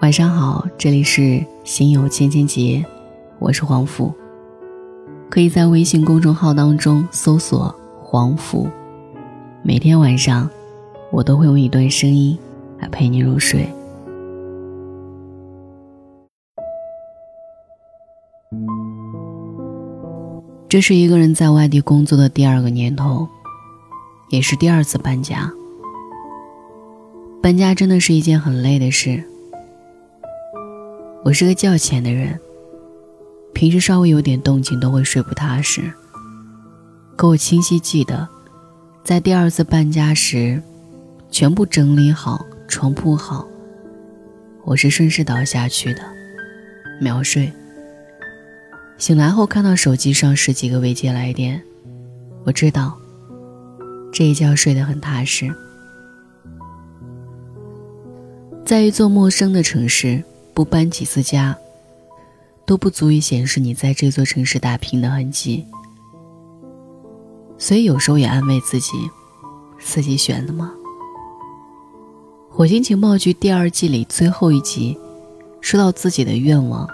[0.00, 2.84] 晚上好，这里是心有千千结，
[3.40, 4.14] 我是黄甫。
[5.28, 8.68] 可以在微信公众号当中搜索“黄甫”，
[9.60, 10.48] 每天晚上
[11.10, 12.38] 我都会用一段声音
[12.78, 13.68] 来陪你入睡。
[20.68, 23.26] 这是一个人在外地工作的第二个年头，
[24.30, 25.52] 也是第二次搬家。
[27.42, 29.24] 搬家真的是一件很累的事。
[31.28, 32.40] 我是个较浅的人，
[33.52, 35.92] 平时稍微有点动静都会睡不踏实。
[37.16, 38.26] 可我清晰记得，
[39.04, 40.62] 在第二次搬家时，
[41.30, 43.46] 全部整理好，床铺好，
[44.64, 46.00] 我是顺势倒下去的，
[46.98, 47.52] 秒睡。
[48.96, 51.62] 醒来后看到手机上十几个未接来电，
[52.44, 52.96] 我知道
[54.10, 55.54] 这一觉睡得很踏实。
[58.64, 60.24] 在一座陌生的城市。
[60.58, 61.56] 不搬几次家，
[62.66, 65.64] 都不足以显示你在这座城市打拼的痕迹。
[67.56, 69.08] 所以有时候也安慰自己，
[69.78, 70.74] 自己选的吗？
[72.52, 74.98] 《火星情报局》第二季里最后一集，
[75.60, 76.88] 说到自己的愿望，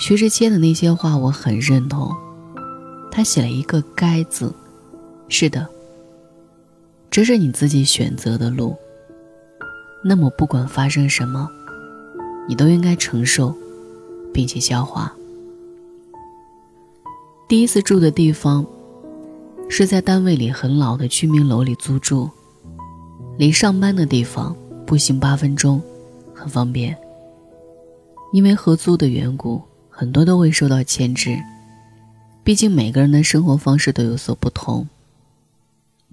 [0.00, 2.12] 薛之谦的那些话我很认同。
[3.12, 4.52] 他写了一个“该”字，
[5.28, 5.64] 是的，
[7.08, 8.76] 这是你自己选择的路。
[10.02, 11.48] 那么不管发生什么。
[12.48, 13.54] 你都应该承受，
[14.32, 15.12] 并且消化。
[17.48, 18.66] 第一次住的地方
[19.68, 22.30] 是在单位里很老的居民楼里租住，
[23.36, 25.80] 离上班的地方步行八分钟，
[26.34, 26.96] 很方便。
[28.32, 31.38] 因为合租的缘故，很多都会受到牵制，
[32.42, 34.88] 毕竟每个人的生活方式都有所不同。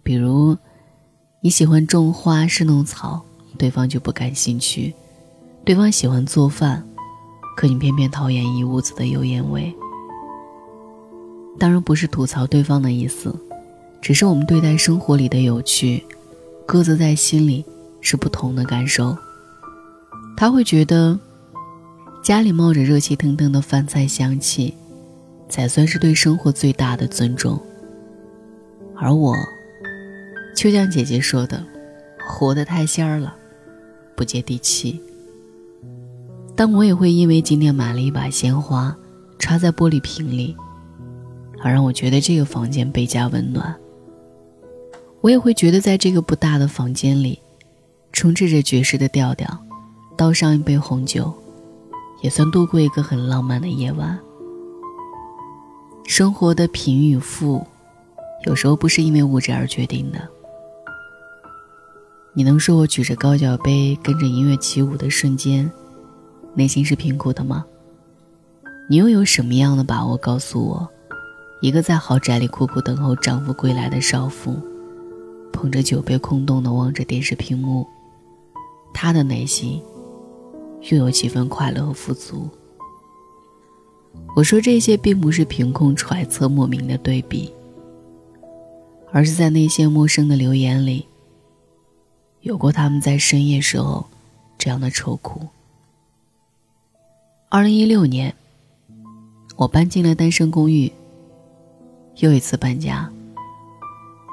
[0.04, 0.56] 比如，
[1.42, 3.23] 你喜欢种花是弄草，
[3.58, 4.94] 对方就不感兴趣。
[5.66, 6.86] 对方喜欢做饭，
[7.56, 9.73] 可你偏偏讨厌一屋子的油烟味。
[11.58, 13.33] 当然不是吐槽对方的意思，
[14.02, 16.05] 只是我们对待生活里的有趣，
[16.65, 17.64] 各自在心里
[18.02, 19.15] 是不同的感受。
[20.36, 21.17] 他会觉得，
[22.21, 24.73] 家里冒着热气腾腾的饭菜香气，
[25.48, 27.58] 才算是对生活最大的尊重。
[28.98, 29.33] 而我，
[30.58, 31.64] 就像姐姐说的，
[32.27, 33.33] 活得太仙儿了，
[34.14, 34.99] 不接地气。
[36.55, 38.95] 但我也会因为今天买了一把鲜花，
[39.39, 40.55] 插在玻璃瓶里，
[41.61, 43.75] 而让我觉得这个房间倍加温暖。
[45.21, 47.39] 我也会觉得在这个不大的房间里，
[48.11, 49.58] 充斥着爵士的调调，
[50.15, 51.33] 倒上一杯红酒，
[52.21, 54.20] 也算度过一个很浪漫的夜晚。
[56.05, 57.65] 生活的贫与富，
[58.45, 60.20] 有时候不是因为物质而决定的。
[62.33, 65.71] 你能说我举着高脚杯跟着音乐起舞的瞬间？
[66.55, 67.65] 内心是贫苦的吗？
[68.89, 70.87] 你又有什么样的把握告诉我，
[71.61, 74.55] 一个在豪宅里苦苦等候丈夫归来的少妇，
[75.52, 77.87] 捧着酒杯空洞的望着电视屏幕，
[78.93, 79.81] 她的内心
[80.91, 82.49] 又有几分快乐和富足？
[84.35, 87.52] 我说这些并不是凭空揣测莫名的对比，
[89.11, 91.08] 而是在那些陌生的留言里，
[92.41, 94.05] 有过他们在深夜时候
[94.58, 95.47] 这样的愁苦。
[97.55, 98.33] 二零一六年，
[99.55, 100.91] 我搬进了单身公寓。
[102.17, 103.08] 又一次搬家，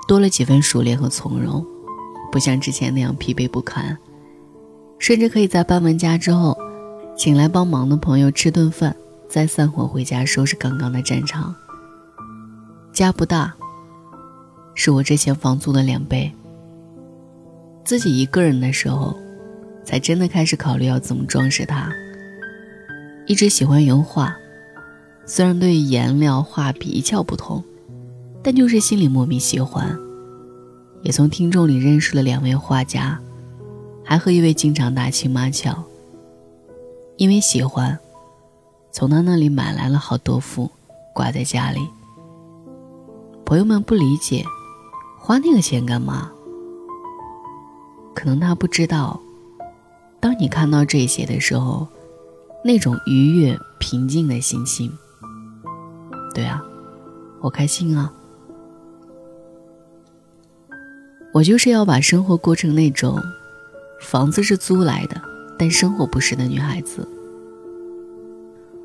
[0.08, 1.62] 多了几分熟练和从容，
[2.32, 3.94] 不像之前那样疲惫不堪，
[4.98, 6.56] 甚至可以在搬完家之后，
[7.14, 8.97] 请来帮忙的朋友吃顿饭，
[9.28, 11.54] 再散伙回家收拾刚刚的战场。
[12.91, 13.54] 家不大，
[14.75, 16.32] 是我之前房租的两倍。
[17.84, 19.14] 自己一个人的时候，
[19.84, 21.92] 才真的开始考虑要怎么装饰它。
[23.31, 24.37] 一直喜欢油画，
[25.25, 27.63] 虽然对颜料、画笔一窍不通，
[28.43, 29.97] 但就是心里莫名喜欢。
[31.03, 33.21] 也从听众里认识了两位画家，
[34.05, 35.81] 还和一位经常打情骂俏。
[37.19, 37.97] 因为喜欢，
[38.91, 40.69] 从他那里买来了好多幅，
[41.15, 41.79] 挂在家里。
[43.44, 44.44] 朋友们不理解，
[45.21, 46.33] 花那个钱干嘛？
[48.12, 49.21] 可能他不知道，
[50.19, 51.87] 当你看到这些的时候。
[52.62, 54.93] 那种愉悦、平静的心情，
[56.35, 56.62] 对啊，
[57.41, 58.12] 我开心啊！
[61.33, 63.19] 我就是要把生活过成那种，
[64.03, 65.21] 房子是租来的，
[65.59, 67.09] 但生活不是的女孩子。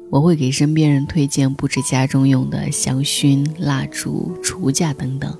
[0.10, 5.38] 我会给身边人推荐布置家中用的香薰、蜡烛、储物架等等，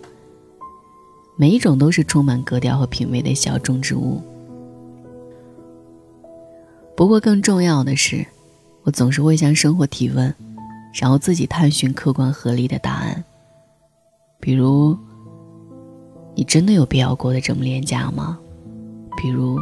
[1.38, 4.22] 每一种都是充满格调和品味的小众植物。
[6.96, 8.26] 不过更重要的是，
[8.84, 10.34] 我总是会向生活提问，
[10.94, 13.24] 然后自己探寻客观合理的答案。
[14.40, 14.98] 比如，
[16.36, 18.40] 你真的有必要过得这么廉价吗？
[19.18, 19.60] 比如，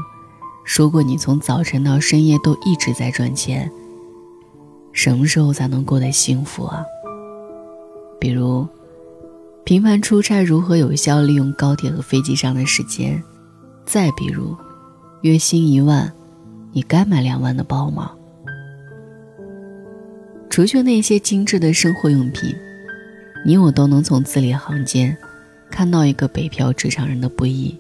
[0.63, 3.71] 说过你从早晨到深夜都一直在赚钱，
[4.91, 6.83] 什么时候才能过得幸福啊？
[8.19, 8.67] 比如，
[9.63, 13.23] 频繁出差如何有效利用高铁和飞机上的时间？
[13.85, 14.55] 再比如，
[15.21, 16.13] 月薪一万，
[16.73, 18.11] 你该买两万的包吗？
[20.49, 22.55] 除去那些精致的生活用品，
[23.45, 25.15] 你我都能从字里行间
[25.69, 27.75] 看到一个北漂职场人的不易，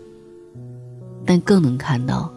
[1.25, 2.31] 但更能看到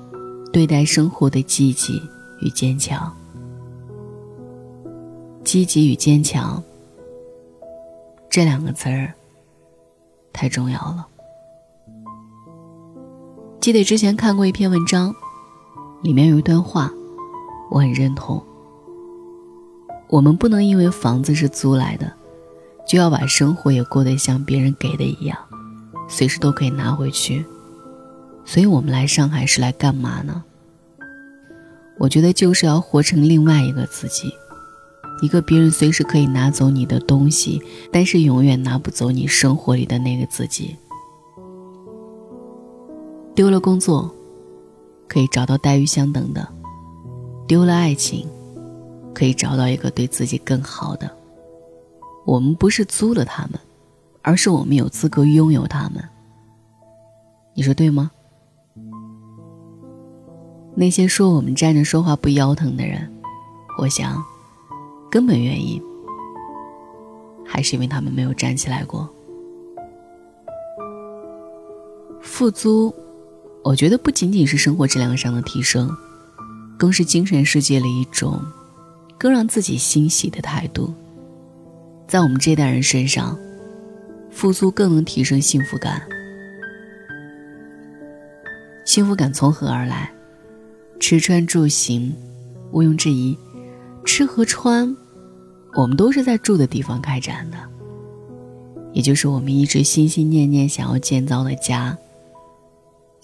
[0.52, 2.02] 对待生活的积极
[2.40, 3.14] 与坚强。
[5.44, 6.62] 积极与坚强
[8.28, 9.12] 这两个词儿
[10.32, 11.06] 太重要了。
[13.60, 15.14] 记得之前看过一篇文章，
[16.02, 16.90] 里面有一段话，
[17.70, 18.42] 我很认同。
[20.08, 22.12] 我们不能因为房子是租来的，
[22.86, 25.36] 就要把生活也过得像别人给的一样，
[26.08, 27.44] 随时都可以拿回去。
[28.44, 30.44] 所以我们来上海是来干嘛呢？
[31.98, 34.32] 我觉得就是要活成另外一个自己，
[35.22, 37.60] 一个别人随时可以拿走你的东西，
[37.90, 40.76] 但是永远拿不走你生活里的那个自己。
[43.34, 44.14] 丢了工作，
[45.08, 46.42] 可以找到待遇相等的；
[47.46, 48.28] 丢了爱情，
[49.14, 51.10] 可以找到一个对自己更好的。
[52.24, 53.60] 我们不是租了他们，
[54.22, 56.02] 而是我们有资格拥有他们。
[57.54, 58.10] 你说对吗？
[60.74, 63.10] 那些说我们站着说话不腰疼的人，
[63.78, 64.22] 我想，
[65.10, 65.80] 根本原因
[67.46, 69.08] 还是因为他们没有站起来过。
[72.20, 72.92] 付租。
[73.66, 75.90] 我觉得不仅仅是生活质量上的提升，
[76.76, 78.40] 更是精神世界里一种
[79.18, 80.94] 更让自己欣喜的态度。
[82.06, 83.36] 在我们这代人身上，
[84.30, 86.00] 付出更能提升幸福感。
[88.84, 90.12] 幸福感从何而来？
[91.00, 92.14] 吃穿住行，
[92.70, 93.36] 毋庸置疑，
[94.04, 94.96] 吃和穿，
[95.74, 97.58] 我们都是在住的地方开展的，
[98.92, 101.98] 也就是我们一直心心念念想要建造的家。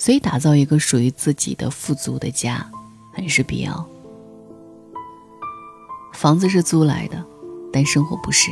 [0.02, 2.69] 所以，打造一个属于自己的富足的家，
[3.12, 3.87] 很是必要。
[6.12, 7.25] 房子是租来的，
[7.72, 8.50] 但生活不是。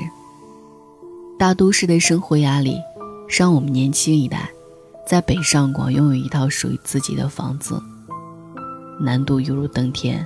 [1.37, 2.77] 大都市的生活压力，
[3.29, 4.49] 让我们年轻一代
[5.05, 7.83] 在北上广拥有一套属于自己的房子，
[9.01, 10.25] 难度犹如登天。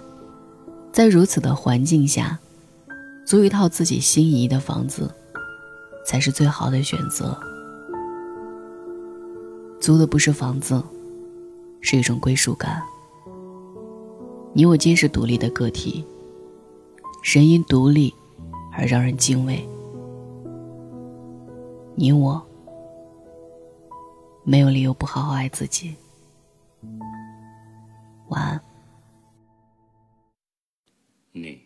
[0.93, 2.39] 在如此的环境下，
[3.25, 5.11] 租一套自己心仪的房子，
[6.05, 7.35] 才是最好的选择。
[9.81, 10.85] 租的不是房子。
[11.87, 12.83] 是一种归属感。
[14.55, 16.03] 你我皆是独立的个体，
[17.23, 18.13] 人因独立
[18.73, 19.63] 而让人敬畏。
[21.95, 22.43] 你我
[24.45, 25.95] 没有理由不好好爱自己。
[28.29, 28.59] 晚安。
[31.33, 31.61] 你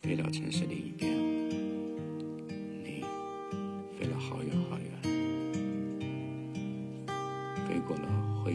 [0.00, 1.25] 飞到城市另一边，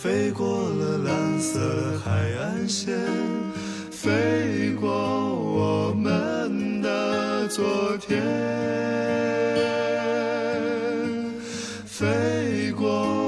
[0.00, 2.96] 飞过了蓝色海岸线，
[3.90, 8.22] 飞过我们的昨天，
[11.84, 13.27] 飞过